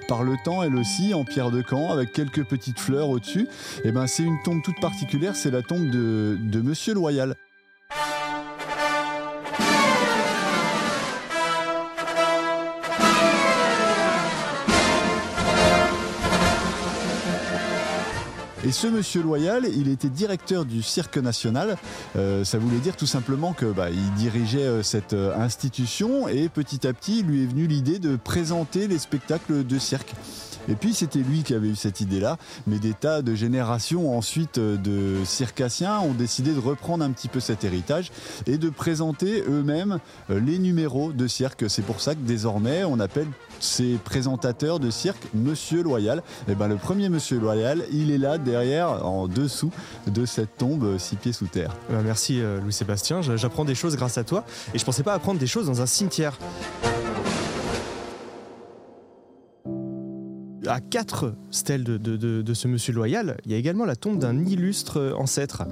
par 0.08 0.24
le 0.24 0.36
temps, 0.46 0.64
elle 0.64 0.76
aussi, 0.76 1.14
en 1.14 1.26
pierre 1.26 1.52
de 1.52 1.62
Caen, 1.68 1.92
avec 1.92 2.14
quelques 2.14 2.46
petites 2.46 2.80
fleurs 2.80 3.10
au-dessus. 3.10 3.48
Et 3.84 3.90
eh 3.90 3.92
ben, 3.92 4.08
c'est 4.08 4.24
une 4.24 4.42
tombe 4.44 4.62
toute 4.64 4.80
particulière. 4.80 5.36
C'est 5.36 5.52
la 5.52 5.62
tombe 5.62 5.90
de, 5.90 6.38
de 6.40 6.62
Monsieur 6.62 6.94
Loyal. 6.94 7.36
Et 18.66 18.72
ce 18.72 18.88
monsieur 18.88 19.22
Loyal, 19.22 19.66
il 19.76 19.90
était 19.90 20.08
directeur 20.08 20.64
du 20.64 20.82
Cirque 20.82 21.18
National. 21.18 21.76
Euh, 22.16 22.46
ça 22.46 22.58
voulait 22.58 22.78
dire 22.78 22.96
tout 22.96 23.06
simplement 23.06 23.52
que 23.52 23.66
bah, 23.66 23.88
dirigeait 24.16 24.64
euh, 24.64 24.84
cette 24.84 25.12
euh, 25.12 25.38
institution 25.38 26.30
et 26.30 26.48
petit 26.48 26.88
à 26.88 26.94
petit, 26.94 27.20
il 27.20 27.26
lui 27.26 27.44
est 27.44 27.46
venu 27.46 27.68
l'idée 27.68 28.00
de 28.00 28.16
présenter 28.16 28.88
les 28.88 29.00
spectacles 29.00 29.66
de 29.66 29.80
cirque. 29.80 30.14
Et 30.70 30.76
puis 30.76 30.94
c'était 30.94 31.20
lui 31.20 31.44
qui 31.44 31.54
avait 31.54 31.70
eu 31.70 31.76
cette 31.76 32.02
idée-là, 32.02 32.38
mais 32.68 32.80
des 32.80 32.94
tas 32.94 33.22
de 33.22 33.36
générations 33.36 34.18
ensuite 34.18 34.60
de 34.60 35.18
circassiens 35.26 36.00
ont 36.00 36.14
décidé 36.14 36.54
de 36.54 36.60
reprendre 36.60 37.04
un 37.04 37.12
petit 37.12 37.28
peu 37.28 37.40
cet 37.40 37.64
héritage 37.64 38.12
et 38.48 38.58
de 38.58 38.70
présenter 38.70 39.44
eux-mêmes 39.48 40.00
les 40.30 40.60
numéros 40.60 41.12
de 41.12 41.28
cirque. 41.28 41.66
C'est 41.70 41.86
pour 41.86 42.02
ça 42.02 42.16
que 42.16 42.22
désormais 42.22 42.84
on 42.84 43.00
appelle 43.00 43.28
ces 43.60 43.98
présentateurs 44.04 44.80
de 44.80 44.90
cirque 44.90 45.24
Monsieur 45.34 45.84
Loyal. 45.84 46.20
Et 46.48 46.52
eh 46.52 46.56
ben 46.56 46.68
le 46.68 46.76
premier 46.76 47.10
Monsieur 47.10 47.40
Loyal, 47.40 47.84
il 47.92 48.12
est 48.12 48.18
là 48.18 48.38
derrière, 48.38 49.06
en 49.06 49.28
dessous 49.28 49.72
de 50.08 50.26
cette 50.26 50.58
tombe 50.58 50.98
six 50.98 51.16
pieds 51.16 51.34
sous 51.34 51.48
terre. 51.48 51.72
Eh 51.90 51.94
ben, 51.94 52.02
merci 52.04 52.42
euh, 52.42 52.60
Louis-Sébastien, 52.62 53.22
j'apprends 53.22 53.66
des 53.66 53.76
choses 53.76 53.96
grâce 53.96 54.18
à 54.18 54.24
toi 54.24 54.44
et 54.74 54.80
je 54.80 54.86
pensais 54.86 55.04
pas 55.04 55.14
apprendre 55.14 55.40
des 55.40 55.48
choses 55.48 55.68
dans 55.68 55.82
un 55.82 55.86
cimetière. 55.86 56.38
À 60.74 60.80
quatre 60.80 61.36
stèles 61.52 61.84
de, 61.84 62.54
ce 62.56 62.68
monsieur 62.68 62.94
loyal, 62.94 63.38
il 63.46 63.52
y 63.52 63.54
a 63.54 63.58
également 63.60 63.86
la 63.86 63.96
tombe 63.96 64.18
d'un 64.18 64.44
illustre 64.44 65.14
ancêtre, 65.20 65.66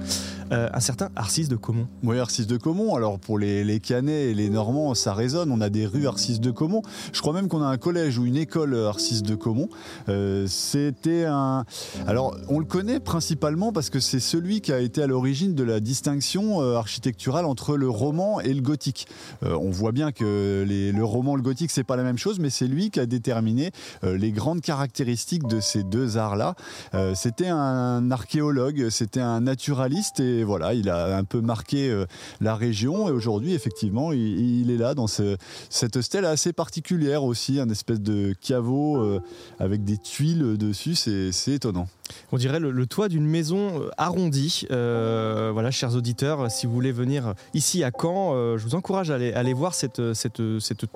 euh, 0.52 0.68
un 0.72 0.78
certain 0.78 1.08
Arcis 1.16 1.48
de 1.48 1.56
Caumont. 1.56 1.88
Oui, 2.04 2.20
Arcis 2.20 2.46
de 2.46 2.56
Caumont. 2.56 2.94
Alors 2.94 3.18
pour 3.18 3.36
les, 3.36 3.64
les 3.64 3.80
et 3.90 4.32
les 4.32 4.48
Normands, 4.48 4.94
ça 4.94 5.12
résonne. 5.12 5.50
On 5.50 5.60
a 5.60 5.70
des 5.70 5.86
rues 5.86 6.06
Arcis 6.06 6.38
de 6.38 6.52
Caumont. 6.52 6.82
Je 7.12 7.20
crois 7.20 7.32
même 7.32 7.48
qu'on 7.48 7.62
a 7.62 7.66
un 7.66 7.78
collège 7.78 8.16
ou 8.16 8.26
une 8.26 8.36
école 8.36 8.76
Arcis 8.76 9.22
de 9.22 9.34
Caumont. 9.34 9.68
Euh, 10.08 10.46
c'était 10.46 11.24
un. 11.24 11.64
Alors 12.06 12.36
on 12.48 12.60
le 12.60 12.64
connaît 12.64 13.00
principalement 13.00 13.72
parce 13.72 13.90
que 13.90 13.98
c'est 13.98 14.20
celui 14.20 14.60
qui 14.60 14.72
a 14.72 14.78
été 14.78 15.02
à 15.02 15.08
l'origine 15.08 15.56
de 15.56 15.64
la 15.64 15.80
distinction 15.80 16.62
euh, 16.62 16.76
architecturale 16.76 17.44
entre 17.44 17.76
le 17.76 17.88
roman 17.88 18.38
et 18.38 18.54
le 18.54 18.62
gothique. 18.62 19.08
on 19.42 19.70
voit 19.70 19.92
bien 19.92 20.12
que 20.12 20.64
le 20.64 21.04
roman 21.04 21.34
le 21.34 21.42
gothique, 21.42 21.72
c'est 21.72 21.82
pas 21.82 21.96
la 21.96 22.04
même 22.04 22.18
chose, 22.18 22.38
mais 22.38 22.50
c'est 22.50 22.68
lui 22.68 22.90
qui 22.90 23.00
a 23.00 23.06
déterminé 23.06 23.72
les 24.04 24.30
grandes 24.30 24.60
caractéristiques 24.60 24.91
de 25.00 25.60
ces 25.60 25.82
deux 25.82 26.16
arts-là. 26.16 26.54
c'était 27.14 27.48
un 27.48 28.10
archéologue, 28.10 28.88
c'était 28.90 29.20
un 29.20 29.40
naturaliste 29.40 30.20
et 30.20 30.42
et 30.42 30.44
voilà, 30.44 30.74
il 30.74 30.90
a 30.90 31.16
un 31.16 31.22
peu 31.22 31.40
marqué 31.40 31.88
euh, 31.88 32.04
la 32.40 32.56
région. 32.56 33.08
Et 33.08 33.12
aujourd'hui, 33.12 33.54
effectivement, 33.54 34.12
il, 34.12 34.70
est 34.72 34.76
là 34.76 34.94
dans 34.94 35.06
cette 35.06 36.00
stèle 36.00 36.24
assez 36.24 36.52
particulière 36.52 37.22
aussi, 37.22 37.60
un 37.60 37.68
espèce 37.68 38.00
de 38.00 38.34
caveau 38.40 39.00
euh, 39.00 39.20
avec 39.60 39.84
des 39.84 39.98
tuiles 39.98 40.58
dessus. 40.58 40.96
C'est 40.96 41.52
étonnant 41.52 41.86
on 42.32 42.36
dirait 42.36 42.60
le, 42.60 42.86
toit 42.86 43.08
d'une 43.08 43.26
maison 43.26 43.80
euh, 43.80 43.90
arrondie. 43.96 44.66
Euh, 44.70 45.50
voilà, 45.52 45.70
chers 45.70 45.94
auditeurs, 45.94 46.50
si 46.50 46.66
vous 46.66 46.72
voulez 46.72 46.92
venir 46.92 47.34
ici 47.54 47.84
à 47.84 47.90
Caen, 47.90 48.32
euh, 48.34 48.58
je 48.58 48.64
vous 48.64 48.74
encourage 48.74 49.10
à 49.10 49.14
aller, 49.14 49.52
voir 49.52 49.74
cette, 49.74 50.00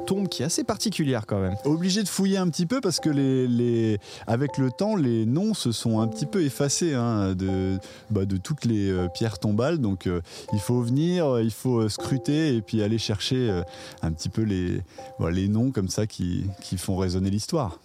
tombe 0.07 0.29
qui 0.29 0.43
est 0.43 0.47
assez 0.47 0.65
particulière 0.65 1.27
quand 1.27 1.41
même. 1.41 1.55
Obligé 1.65 2.03
de 2.03 2.09
fouiller 2.09 2.39
un 2.39 2.49
petit 2.49 2.67
peu 2.67 2.81
parce 2.81 3.01
que 3.01 3.09
les, 3.09 3.99
avec 4.27 4.59
le 4.59 4.71
temps, 4.71 4.97
les 4.97 5.27
noms 5.27 5.55
se 5.55 5.73
sont 5.73 6.01
un 6.01 6.09
petit 6.09 6.27
peu 6.27 6.45
effacés 6.45 6.95
hein, 6.95 7.35
de, 7.35 7.79
bah, 8.11 8.25
de 8.25 8.37
toutes 8.37 8.65
les 8.65 8.95
pierres 9.15 9.39
tombales. 9.39 9.79
Donc 9.79 10.09
il 10.53 10.61
faut 10.61 10.81
venir, 10.81 11.41
il 11.41 11.51
faut 11.51 11.89
scruter 11.89 12.57
et 12.57 12.63
puis 12.63 12.83
aller 12.83 12.99
chercher 12.99 13.63
un 14.03 14.13
petit 14.13 14.29
peu 14.29 14.43
les, 14.43 14.83
les 15.31 15.49
noms 15.49 15.71
comme 15.71 15.89
ça 15.89 16.07
qui, 16.07 16.45
qui 16.63 16.77
font 16.77 16.97
résonner 16.97 17.31
l'histoire. 17.31 17.79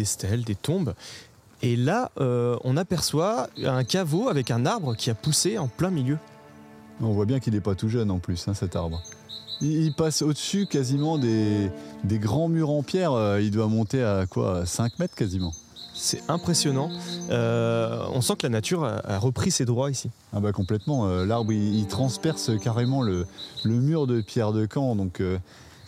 Des, 0.00 0.06
stèles, 0.06 0.44
des 0.44 0.54
tombes. 0.54 0.94
Et 1.62 1.76
là, 1.76 2.10
euh, 2.18 2.56
on 2.64 2.76
aperçoit 2.76 3.48
un 3.62 3.84
caveau 3.84 4.28
avec 4.28 4.50
un 4.50 4.64
arbre 4.64 4.94
qui 4.94 5.10
a 5.10 5.14
poussé 5.14 5.58
en 5.58 5.68
plein 5.68 5.90
milieu. 5.90 6.16
On 7.02 7.12
voit 7.12 7.26
bien 7.26 7.38
qu'il 7.38 7.52
n'est 7.52 7.60
pas 7.60 7.74
tout 7.74 7.88
jeune 7.88 8.10
en 8.10 8.18
plus, 8.18 8.48
hein, 8.48 8.54
cet 8.54 8.76
arbre. 8.76 9.02
Il, 9.60 9.92
passe 9.92 10.22
au-dessus 10.22 10.66
quasiment 10.66 11.18
des, 11.18 11.70
grands 12.04 12.48
murs 12.48 12.70
en 12.70 12.82
pierre. 12.82 13.12
Euh, 13.12 13.42
il 13.42 13.50
doit 13.50 13.66
monter 13.66 14.02
à 14.02 14.24
quoi 14.26 14.64
5 14.64 14.98
mètres 14.98 15.14
quasiment. 15.14 15.52
C'est 15.92 16.22
impressionnant. 16.30 16.90
Euh, 17.30 18.06
on 18.14 18.22
sent 18.22 18.36
que 18.38 18.46
la 18.46 18.48
nature 18.48 18.84
a, 18.84 19.18
repris 19.18 19.50
ses 19.50 19.66
droits 19.66 19.90
ici. 19.90 20.08
Ah 20.32 20.40
bah 20.40 20.52
complètement. 20.52 21.06
L'arbre, 21.26 21.52
il, 21.52 21.86
transperce 21.88 22.52
carrément 22.58 23.02
le, 23.02 23.26
mur 23.66 24.06
de 24.06 24.22
pierre 24.22 24.52
de 24.52 24.64
camp. 24.64 24.96
Donc 24.96 25.20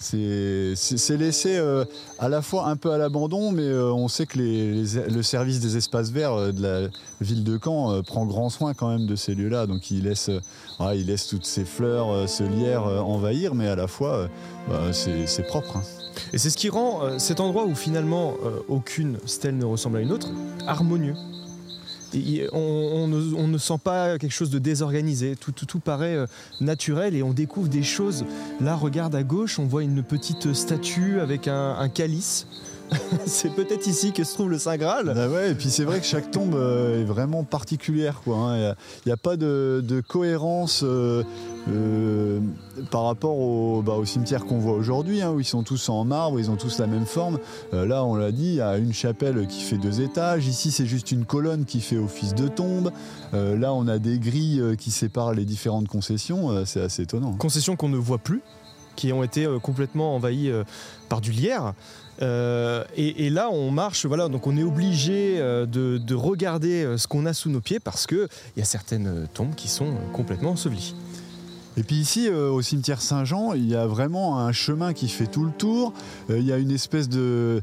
c'est 0.03 1.17
laissé 1.17 1.57
euh, 1.57 1.85
à 2.19 2.29
la 2.29 2.43
fois 2.43 2.67
un 2.67 2.77
peu 2.77 2.91
à 2.93 2.99
l'abandon, 2.99 3.53
mais 3.53 3.63
euh, 3.63 3.93
on 3.93 4.09
sait 4.09 4.27
que 4.27 4.39
le 4.39 5.23
service 5.23 5.61
des 5.61 5.77
espaces 5.77 6.11
verts 6.11 6.33
euh, 6.33 6.53
de 6.53 6.63
la 6.63 6.89
ville 7.21 7.45
de 7.45 7.59
Caen 7.63 8.03
prend 8.03 8.27
grand 8.27 8.51
soin 8.51 8.75
quand 8.75 8.89
même 8.89 9.07
de 9.07 9.17
ces 9.17 9.35
lieux-là. 9.35 9.67
Donc 9.67 9.91
il 9.91 10.05
laisse, 10.05 10.31
il 10.81 11.07
laisse 11.07 11.29
toutes 11.29 11.47
ces 11.47 11.65
fleurs, 11.65 12.29
ce 12.29 12.43
lierre 12.43 12.85
envahir, 12.85 13.55
mais 13.55 13.69
à 13.69 13.77
la 13.77 13.87
fois 13.87 14.29
bah, 14.69 14.93
c'est 14.93 15.47
propre. 15.47 15.77
Hein. 15.77 15.83
Et 16.33 16.39
c'est 16.39 16.51
ce 16.51 16.57
qui 16.57 16.69
rend 16.69 17.19
cet 17.19 17.41
endroit 17.41 17.65
où 17.65 17.75
finalement 17.75 18.35
aucune 18.69 19.19
stèle 19.27 19.57
ne 19.57 19.65
ressemble 19.65 19.99
à 19.99 20.01
une 20.01 20.13
autre 20.13 20.29
harmonieux 20.67 21.15
on, 22.53 23.09
ne, 23.09 23.59
sent 23.59 23.79
pas 23.83 24.19
quelque 24.19 24.33
chose 24.33 24.51
de 24.51 24.59
désorganisé, 24.59 25.37
tout, 25.37 25.81
paraît 25.81 26.17
euh, 26.17 26.27
naturel 26.61 27.15
et 27.15 27.23
on 27.23 27.33
découvre 27.33 27.69
des 27.69 27.83
choses. 27.83 28.25
Là, 28.61 28.75
regarde 28.75 29.15
à 29.15 29.23
gauche, 29.23 29.59
on 29.59 29.65
voit 29.65 29.83
une 29.83 30.03
petite 30.03 30.53
statue 30.53 31.21
avec 31.21 31.49
un, 31.49 31.89
calice. 31.89 32.47
c'est 33.27 33.55
peut-être 33.55 33.87
ici 33.87 34.13
que 34.13 34.25
se 34.25 34.35
trouve 34.35 34.51
le 34.51 34.59
Saint 34.59 34.77
Graal. 34.77 35.13
Bah 35.15 35.29
ouais, 35.29 35.51
et 35.51 35.55
puis 35.55 35.71
c'est 35.71 35.85
vrai 35.85 36.01
que 36.01 36.07
chaque 36.07 36.31
tombe 36.31 36.55
euh, 36.55 37.01
est 37.01 37.05
vraiment 37.05 37.45
particulière. 37.45 38.21
Hein. 38.29 38.75
Il 39.05 39.09
n'y 39.09 39.13
a, 39.13 39.17
pas 39.17 39.37
de, 39.37 40.03
cohérence. 40.07 40.83
Euh, 40.85 41.23
euh, 41.69 42.41
par 42.91 43.05
rapport 43.05 43.39
au, 43.39 43.83
bah, 43.83 43.95
cimetière 44.05 44.45
qu'on 44.45 44.59
voit 44.59 44.75
aujourd'hui, 44.75 45.23
hein, 45.23 45.31
où 45.31 45.41
ils 45.41 45.45
sont 45.45 45.63
tous 45.63 45.89
en 45.89 46.05
marbre, 46.05 46.41
ils 46.41 46.51
ont 46.51 46.57
tous 46.57 46.79
la 46.79 46.87
même 46.87 47.07
forme. 47.07 47.39
Euh, 47.73 47.87
là, 47.87 48.05
on 48.05 48.17
l'a 48.17 48.33
dit, 48.33 48.47
il 48.47 48.55
y 48.55 48.61
a 48.61 48.79
une 48.79 48.93
chapelle 48.93 49.47
qui 49.47 49.63
fait 49.63 49.79
deux 49.79 50.01
étages. 50.01 50.47
Ici, 50.47 50.73
c'est 50.73 50.87
juste 50.87 51.13
une 51.13 51.25
colonne 51.25 51.65
qui 51.65 51.81
fait 51.81 51.99
office 51.99 52.35
de 52.35 52.49
tombe. 52.49 52.91
Euh, 53.35 53.57
là, 53.57 53.73
on 53.73 53.87
a 53.87 53.99
des 53.99 54.19
grilles 54.19 54.63
qui 54.77 54.91
séparent 54.91 55.35
les 55.35 55.45
différentes 55.45 55.89
concessions. 55.89 56.65
c'est 56.67 56.81
assez 56.81 57.03
étonnant. 57.03 57.33
Concessions 57.35 57.77
qu'on 57.77 57.89
ne 57.89 57.97
voit 57.97 58.19
plus, 58.19 58.43
qui 58.97 59.13
ont 59.13 59.23
été 59.23 59.47
complètement 59.63 60.15
envahies 60.15 60.53
par 61.09 61.21
du 61.21 61.31
lierre. 61.31 61.75
et, 62.21 63.31
là, 63.31 63.51
on 63.51 63.71
marche, 63.71 64.07
voilà, 64.07 64.29
donc 64.29 64.47
on 64.47 64.57
est 64.57 64.63
obligé 64.63 65.39
de, 65.39 65.99
de, 65.99 66.15
regarder 66.15 66.97
ce 66.97 67.07
qu'on 67.07 67.27
a 67.27 67.33
sous 67.33 67.51
nos 67.51 67.61
pieds 67.61 67.81
parce 67.81 68.07
qu'il 68.07 68.29
y 68.57 68.61
a 68.61 68.65
certaines 68.65 69.27
tombes 69.35 69.55
qui 69.55 69.69
sont 69.69 69.95
complètement 70.13 70.53
ensevelies. 70.53 70.95
Et 71.77 71.83
puis 71.83 71.97
ici, 71.97 72.29
euh, 72.29 72.51
au 72.51 72.61
cimetière 72.61 73.01
Saint-Jean, 73.01 73.55
il 73.55 73.67
y 73.67 73.75
a 73.75 73.87
vraiment 73.87 74.39
un 74.41 74.53
chemin 74.53 74.93
qui 74.93 75.09
fait 75.09 75.27
tout 75.27 75.45
le 75.45 75.53
tour. 75.53 75.95
Euh, 76.29 76.39
il 76.39 76.45
y 76.45 76.53
a 76.53 76.59
une 76.59 76.71
espèce 76.71 77.09
de, 77.09 77.63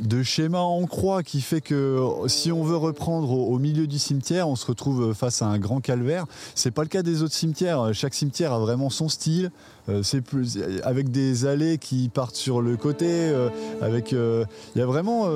de 0.00 0.22
schéma 0.22 0.60
en 0.60 0.84
croix 0.86 1.22
qui 1.22 1.40
fait 1.40 1.60
que 1.60 2.00
si 2.26 2.52
on 2.52 2.62
veut 2.62 2.76
reprendre 2.76 3.30
au, 3.30 3.58
milieu 3.58 3.86
du 3.86 3.98
cimetière, 3.98 4.48
on 4.48 4.56
se 4.56 4.66
retrouve 4.66 5.14
face 5.14 5.42
à 5.42 5.46
un 5.46 5.58
grand 5.58 5.80
calvaire. 5.80 6.26
C'est 6.54 6.70
pas 6.70 6.82
le 6.82 6.88
cas 6.88 7.02
des 7.02 7.22
autres 7.22 7.34
cimetières. 7.34 7.92
Chaque 7.94 8.14
cimetière 8.14 8.52
a 8.52 8.58
vraiment 8.58 8.90
son 8.90 9.08
style. 9.08 9.50
Euh, 9.88 10.02
c'est 10.02 10.20
plus 10.20 10.58
avec 10.82 11.10
des 11.10 11.46
allées 11.46 11.78
qui 11.78 12.08
partent 12.08 12.36
sur 12.36 12.60
le 12.60 12.76
côté. 12.76 13.06
Euh, 13.08 13.48
avec, 13.80 14.12
euh, 14.12 14.44
il 14.74 14.78
y 14.78 14.82
a 14.82 14.86
vraiment 14.86 15.28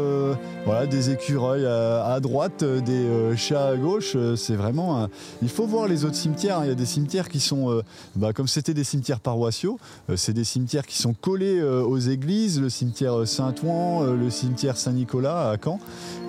voilà 0.65 0.87
des 0.87 1.11
écureuils 1.11 1.67
à, 1.67 2.19
droite, 2.21 2.65
des 2.65 3.07
chats 3.37 3.69
à 3.69 3.77
gauche. 3.77 4.17
c'est 4.37 4.55
vraiment. 4.55 5.09
il 5.43 5.49
faut 5.49 5.67
voir 5.67 5.89
les 5.89 6.05
autres 6.05 6.17
cimetières. 6.17 6.59
Hein. 6.59 6.65
Il 6.65 6.69
y 6.69 6.73
a 6.73 6.77
des 6.77 6.87
cimetières 6.87 7.29
qui 7.29 7.41
sont, 7.41 7.83
bah, 8.17 8.33
comme 8.33 8.49
c'était 8.49 8.75
des 8.75 8.85
cimetières 8.85 9.21
paroissiaux, 9.21 9.79
c'est 10.17 10.33
des 10.33 10.45
cimetières 10.45 10.87
qui 10.87 10.99
sont 10.99 11.15
collés 11.15 11.63
aux 11.63 11.99
églises. 11.99 12.61
Le 12.61 12.69
cimetière 12.69 13.27
Saint-Ouen, 13.27 14.13
le 14.13 14.31
cimetière 14.31 14.42
Saint-Nicolas 14.75 15.51
à 15.51 15.57
Caen. 15.63 15.79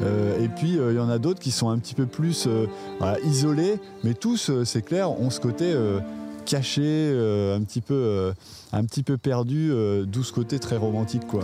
et 0.02 0.48
puis 0.48 0.74
il 0.74 0.96
y 0.96 1.00
en 1.00 1.10
a 1.10 1.20
d'autres 1.20 1.40
qui 1.40 1.52
sont 1.52 1.70
un 1.70 1.78
petit 1.78 1.96
peu 1.96 2.06
plus 2.06 2.48
isolés, 3.24 3.80
mais 4.04 4.14
tous, 4.14 4.52
c'est 4.64 4.82
clair, 4.82 5.12
ont 5.12 5.30
ce 5.30 5.40
côté 5.40 5.74
caché, 6.44 6.82
euh, 6.86 7.58
un, 7.58 7.64
petit 7.64 7.82
peu, 7.82 7.94
euh, 7.94 8.34
un 8.72 8.84
petit 8.84 9.04
peu 9.04 9.18
perdu, 9.18 9.72
euh, 9.72 10.06
d'où 10.06 10.24
ce 10.24 10.34
côté 10.34 10.60
très 10.60 10.78
romantique. 10.78 11.26
quoi. 11.28 11.44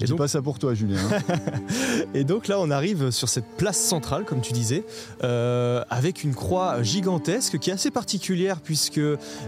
Je 0.00 0.06
dis 0.06 0.14
pas 0.14 0.28
ça 0.28 0.42
pour 0.42 0.58
toi, 0.58 0.74
Julien. 0.74 0.98
Hein. 1.12 1.34
et 2.14 2.24
donc 2.24 2.48
là, 2.48 2.58
on 2.58 2.70
arrive 2.70 3.10
sur 3.10 3.28
cette 3.28 3.56
place 3.56 3.78
centrale, 3.78 4.24
comme 4.24 4.40
tu 4.40 4.52
disais, 4.52 4.84
avec 5.22 6.24
une 6.24 6.34
croix 6.34 6.82
gigantesque 6.82 7.58
qui 7.58 7.70
est 7.70 7.74
assez 7.74 7.90
particulière 7.90 8.60
puisque 8.60 9.00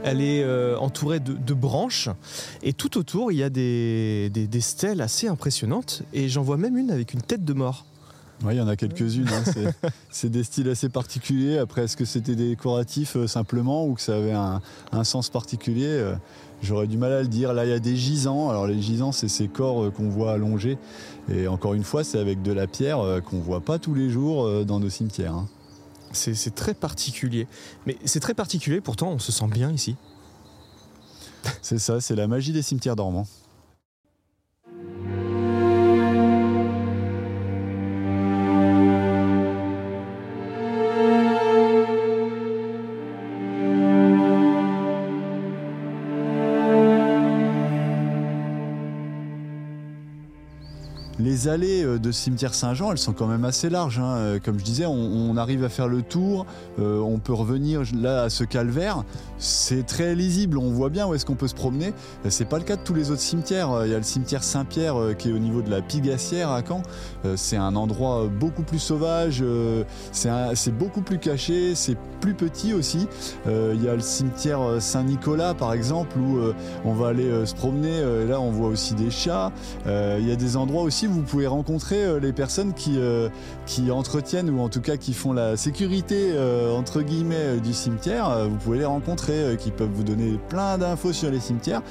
elle 0.05 0.21
est 0.21 0.45
entourée 0.77 1.21
de, 1.21 1.55
branches. 1.55 2.09
Et 2.63 2.73
tout 2.73 2.99
autour, 2.99 3.33
il 3.33 3.39
y 3.39 3.43
a 3.43 3.51
des, 3.51 4.31
des 4.31 4.61
stèles 4.61 5.01
assez 5.01 5.29
impressionnantes. 5.29 6.03
Et 6.13 6.29
j'en 6.29 6.43
vois 6.43 6.57
même 6.57 6.77
une 6.77 6.91
avec 6.91 7.15
une 7.15 7.23
tête 7.23 7.45
de 7.45 7.53
mort. 7.53 7.87
Oui, 8.45 8.55
il 8.55 8.59
y 8.59 8.61
en 8.61 8.69
a 8.69 8.77
quelques-unes. 8.77 9.29
Hein. 9.29 9.91
C'est 10.11 10.29
des 10.29 10.43
styles 10.43 10.69
assez 10.69 10.89
particuliers. 10.89 11.59
Après, 11.59 11.85
est-ce 11.85 11.97
que 11.97 12.05
c'était 12.05 12.35
décoratif 12.35 13.17
euh, 13.17 13.27
simplement 13.27 13.87
ou 13.87 13.95
que 13.95 14.01
ça 14.01 14.17
avait 14.17 14.33
un, 14.33 14.61
sens 15.05 15.31
particulier 15.31 15.87
euh, 15.87 16.15
J'aurais 16.63 16.87
du 16.87 16.97
mal 16.97 17.13
à 17.13 17.23
le 17.23 17.29
dire. 17.29 17.53
Là, 17.53 17.65
il 17.65 17.71
y 17.71 17.75
a 17.75 17.79
des 17.79 17.97
gisants. 17.97 18.51
Alors, 18.51 18.67
les 18.67 18.81
gisants, 18.81 19.13
c'est 19.13 19.29
ces 19.29 19.49
corps 19.49 19.85
euh, 19.85 19.91
qu'on 19.91 20.09
voit 20.09 20.33
allongés. 20.33 20.79
Et 21.33 21.49
encore 21.49 21.75
une 21.75 21.85
fois, 21.85 22.05
c'est 22.05 22.19
avec 22.19 22.43
de 22.43 22.53
la 22.53 22.67
pierre 22.67 22.99
qu'on 23.29 23.37
ne 23.37 23.43
voit 23.43 23.61
pas 23.61 23.79
tous 23.79 23.95
les 23.95 24.11
jours 24.11 24.65
dans 24.65 24.81
nos 24.81 24.91
cimetières. 24.91 25.35
Hein. 25.35 25.49
C'est 26.13 26.55
très 26.55 26.75
particulier. 26.75 27.47
Mais 27.87 27.97
c'est 28.05 28.21
très 28.21 28.35
particulier, 28.35 28.81
pourtant, 28.81 29.11
on 29.11 29.19
se 29.19 29.33
sent 29.33 29.47
bien 29.49 29.71
ici. 29.71 29.97
C'est 31.63 31.79
ça, 31.79 32.01
c'est 32.01 32.17
la 32.17 32.27
magie 32.27 32.53
des 32.53 32.63
cimetières 32.63 32.97
dormants. 32.97 33.27
Les 51.19 51.49
allées 51.49 51.85
de 51.99 52.13
cimetière 52.13 52.55
Saint-Jean, 52.55 52.91
elles 52.93 52.99
sont 52.99 53.13
quand 53.13 53.27
même 53.27 53.45
assez 53.45 53.69
larges. 53.69 53.99
Hein. 53.99 54.39
Comme 54.43 54.59
je 54.59 54.65
disais, 54.65 54.87
on, 54.87 55.37
arrive 55.37 55.65
à 55.65 55.69
faire 55.69 55.89
le 55.89 56.03
tour, 56.03 56.47
on 56.79 57.19
peut 57.19 57.33
revenir 57.33 57.83
là 57.95 58.23
à 58.23 58.31
ce 58.31 58.45
calvaire. 58.45 59.05
C'est 59.39 59.85
très 59.85 60.15
lisible, 60.15 60.57
on 60.59 60.71
voit 60.71 60.89
bien 60.89 61.07
où 61.07 61.15
est-ce 61.15 61.27
qu'on 61.27 61.35
peut 61.35 61.49
se 61.49 61.55
promener. 61.55 61.93
C'est 62.29 62.49
pas 62.49 62.59
le 62.59 62.65
cas 62.65 62.77
de 62.77 62.83
tous 62.83 62.95
les 62.95 63.11
autres 63.11 63.21
cimetières. 63.21 63.85
Il 63.85 63.91
y 63.91 63.95
a 63.95 63.99
le 63.99 64.05
cimetière 64.05 64.43
Saint-Pierre 64.43 64.97
qui 65.19 65.31
est 65.31 65.33
au 65.33 65.39
niveau 65.39 65.63
de 65.63 65.71
la 65.71 65.83
Pigassière 65.83 66.51
à 66.51 66.63
Caen. 66.67 66.83
C'est 67.37 67.57
un 67.57 67.77
endroit 67.77 68.29
beaucoup 68.29 68.63
plus 68.63 68.79
sauvage, 68.79 69.45
c'est 70.13 70.79
beaucoup 70.79 71.03
plus 71.03 71.19
caché, 71.19 71.75
c'est 71.75 71.97
plus 72.21 72.35
petit 72.35 72.73
aussi. 72.73 73.07
Il 73.47 73.83
y 73.83 73.89
a 73.89 73.95
le 73.95 74.01
cimetière 74.01 74.61
Saint-Nicolas 74.81 75.55
par 75.55 75.73
exemple 75.73 76.19
où 76.19 76.39
on 76.85 76.93
va 76.93 77.09
aller 77.09 77.47
se 77.47 77.55
promener. 77.55 78.01
là, 78.29 78.41
on 78.41 78.51
voit 78.51 78.69
aussi 78.69 78.95
des 78.95 79.11
chats. 79.11 79.51
Il 79.87 80.27
y 80.27 80.33
a 80.33 80.37
des 80.37 80.57
endroits 80.57 80.83
aussi 80.83 81.02
vous 81.07 81.23
pouvez 81.23 81.47
rencontrer 81.47 82.21
les 82.21 82.33
personnes 82.33 82.75
qui, 82.75 82.99
qui 83.67 83.91
entretiennent 83.91 84.51
ou 84.51 84.61
en 84.61 84.69
tout 84.69 84.81
cas 84.81 84.97
qui 84.97 85.13
font 85.13 85.33
la 85.33 85.57
sécurité 85.57 86.33
entre 86.77 87.03
guillemets 87.03 87.59
du 87.63 87.73
cimetière. 87.73 88.49
Vous 88.49 88.57
pouvez 88.57 88.79
les 88.79 88.85
rencontrer, 88.85 89.57
qui 89.59 89.71
peuvent 89.71 89.91
vous 89.93 90.05
donner 90.05 90.39
plein 90.49 90.79
d'infos 90.79 91.13
sur 91.13 91.31
les 91.31 91.41
cimetières 91.41 91.83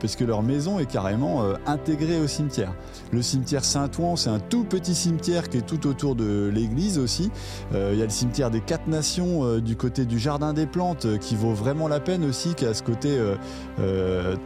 parce 0.00 0.16
que 0.16 0.24
leur 0.24 0.42
maison 0.42 0.78
est 0.78 0.86
carrément 0.86 1.42
intégrée 1.66 2.20
au 2.20 2.26
cimetière. 2.26 2.72
Le 3.12 3.22
cimetière 3.22 3.64
Saint-Ouen, 3.64 4.16
c'est 4.16 4.30
un 4.30 4.40
tout 4.40 4.64
petit 4.64 4.94
cimetière 4.94 5.48
qui 5.48 5.58
est 5.58 5.66
tout 5.66 5.86
autour 5.86 6.14
de 6.14 6.50
l'église 6.52 6.98
aussi. 6.98 7.30
Il 7.72 7.96
y 7.96 8.02
a 8.02 8.04
le 8.04 8.10
cimetière 8.10 8.50
des 8.50 8.60
Quatre 8.60 8.88
Nations 8.88 9.58
du 9.58 9.76
côté 9.76 10.04
du 10.04 10.18
Jardin 10.18 10.52
des 10.52 10.66
Plantes 10.66 11.18
qui 11.20 11.36
vaut 11.36 11.54
vraiment 11.54 11.88
la 11.88 12.00
peine 12.00 12.24
aussi, 12.24 12.54
qui 12.54 12.66
a 12.66 12.74
ce 12.74 12.82
côté 12.82 13.18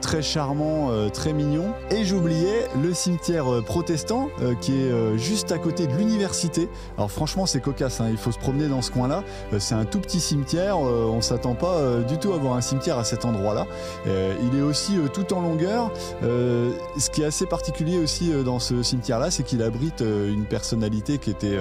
très 0.01 0.23
charmant, 0.23 0.91
très 1.11 1.33
mignon. 1.33 1.73
Et 1.91 2.05
j'oubliais 2.05 2.69
le 2.83 2.93
cimetière 2.95 3.47
protestant 3.65 4.12
qui 4.61 4.73
est 4.73 5.19
juste 5.19 5.53
à 5.53 5.59
côté 5.59 5.87
de 5.87 5.95
l'université. 5.95 6.69
Alors 6.97 7.11
franchement 7.11 7.47
c'est 7.47 7.61
cocasse, 7.61 8.01
hein. 8.01 8.09
il 8.11 8.17
faut 8.17 8.33
se 8.33 8.39
promener 8.39 8.69
dans 8.69 8.83
ce 8.83 8.91
coin-là. 8.91 9.23
c'est 9.59 9.75
un 9.75 9.85
tout 9.85 10.01
petit 10.01 10.21
cimetière, 10.21 10.79
on 10.79 11.21
s'attend 11.21 11.55
pas 11.55 12.01
du 12.07 12.19
tout 12.19 12.33
à 12.33 12.37
voir 12.37 12.55
un 12.55 12.61
cimetière 12.61 12.99
à 12.99 13.05
cet 13.05 13.25
endroit-là. 13.25 13.67
il 14.07 14.59
est 14.59 14.63
aussi 14.63 14.97
tout 15.13 15.33
en 15.35 15.41
longueur. 15.41 15.91
ce 16.23 17.11
qui 17.11 17.23
est 17.23 17.27
assez 17.27 17.47
particulier 17.47 17.99
aussi 17.99 18.33
dans 18.45 18.59
ce 18.59 18.83
cimetière-là, 18.83 19.31
c'est 19.31 19.43
qu'il 19.43 19.63
abrite 19.63 20.01
une 20.01 20.45
personnalité 20.45 21.19
qui 21.19 21.31
était 21.31 21.59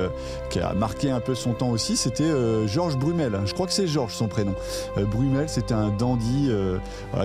qui 0.49 0.59
a 0.59 0.73
marqué 0.73 1.11
un 1.11 1.19
peu 1.19 1.35
son 1.35 1.53
temps 1.53 1.69
aussi. 1.69 1.97
C'était 1.97 2.31
Georges 2.67 2.97
Brumel. 2.97 3.39
Je 3.45 3.53
crois 3.53 3.67
que 3.67 3.73
c'est 3.73 3.87
Georges 3.87 4.15
son 4.15 4.27
prénom. 4.27 4.53
Brumel, 4.97 5.49
c'était 5.49 5.73
un 5.73 5.89
dandy, 5.89 6.51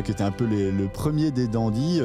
qui 0.04 0.11
était 0.11 0.25
un 0.25 0.33
peu 0.33 0.45
le 0.47 0.88
premier 0.88 1.30
des 1.30 1.49
dandys, 1.49 2.02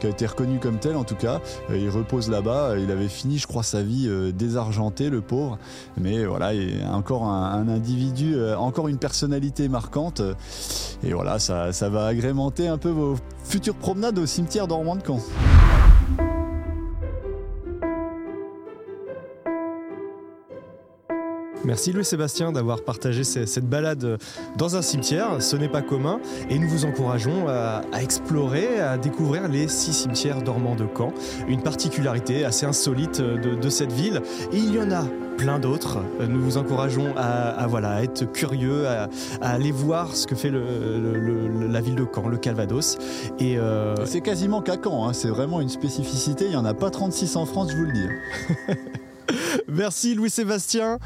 qui 0.00 0.06
a 0.06 0.10
été 0.10 0.26
reconnu 0.26 0.58
comme 0.58 0.78
tel 0.78 0.96
en 0.96 1.04
tout 1.04 1.16
cas. 1.16 1.40
il 1.70 1.90
repose 1.90 2.30
là-bas. 2.30 2.57
Il 2.78 2.90
avait 2.90 3.08
fini, 3.08 3.38
je 3.38 3.46
crois, 3.46 3.62
sa 3.62 3.82
vie 3.82 4.08
désargenté, 4.32 5.10
le 5.10 5.20
pauvre. 5.20 5.58
Mais 5.96 6.24
voilà, 6.24 6.54
il 6.54 6.84
encore 6.92 7.24
un, 7.24 7.68
individu, 7.68 8.36
encore 8.56 8.88
une 8.88 8.98
personnalité 8.98 9.68
marquante. 9.68 10.22
Et 11.02 11.12
voilà, 11.12 11.38
ça, 11.38 11.72
ça 11.72 11.88
va 11.88 12.06
agrémenter 12.06 12.68
un 12.68 12.78
peu 12.78 12.90
vos 12.90 13.16
futures 13.44 13.76
promenades 13.76 14.18
au 14.18 14.26
cimetière 14.26 14.66
d'Ormand 14.66 14.98
Merci 21.68 21.92
Louis-Sébastien 21.92 22.50
d'avoir 22.50 22.80
partagé 22.80 23.24
cette 23.24 23.68
balade 23.68 24.16
dans 24.56 24.76
un 24.76 24.80
cimetière. 24.80 25.42
Ce 25.42 25.54
n'est 25.54 25.68
pas 25.68 25.82
commun 25.82 26.18
et 26.48 26.58
nous 26.58 26.66
vous 26.66 26.86
encourageons 26.86 27.46
à, 27.46 27.82
explorer, 28.00 28.80
à 28.80 28.96
découvrir 28.96 29.48
les 29.48 29.68
six 29.68 29.92
cimetières 29.92 30.40
dormants 30.40 30.76
de 30.76 30.86
Caen. 30.96 31.12
Une 31.46 31.60
particularité 31.60 32.46
assez 32.46 32.64
insolite 32.64 33.20
de, 33.20 33.68
cette 33.68 33.92
ville. 33.92 34.22
Et 34.50 34.56
il 34.56 34.74
y 34.74 34.80
en 34.80 34.90
a 34.90 35.04
plein 35.36 35.58
d'autres. 35.58 35.98
Nous 36.26 36.40
vous 36.40 36.56
encourageons 36.56 37.12
à, 37.18 37.66
voilà, 37.66 38.02
être 38.02 38.24
curieux, 38.32 38.88
à, 38.88 39.10
aller 39.42 39.70
voir 39.70 40.16
ce 40.16 40.26
que 40.26 40.34
fait 40.34 40.50
la 40.50 41.80
ville 41.82 41.96
de 41.96 42.06
Caen, 42.10 42.28
le 42.28 42.38
Calvados. 42.38 42.96
Et 43.40 43.58
euh, 43.58 43.94
C'est 44.06 44.22
quasiment 44.22 44.62
qu'à 44.62 44.78
Caen, 44.82 45.06
hein. 45.06 45.12
c'est 45.12 45.28
vraiment 45.28 45.60
une 45.60 45.68
spécificité. 45.68 46.46
Il 46.46 46.50
n'y 46.52 46.56
en 46.56 46.64
a 46.64 46.72
pas 46.72 46.88
36 46.88 47.36
en 47.36 47.44
France, 47.44 47.72
je 47.72 47.76
vous 47.76 47.84
le 47.84 47.92
dis. 47.92 48.08
Merci 49.68 50.14
Louis-Sébastien. 50.14 50.98